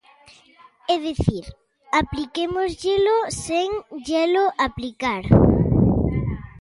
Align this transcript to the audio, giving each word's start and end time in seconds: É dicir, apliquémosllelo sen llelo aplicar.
É 0.93 0.95
dicir, 1.07 1.43
apliquémosllelo 2.01 3.17
sen 3.45 3.69
llelo 4.05 4.45
aplicar. 4.67 5.23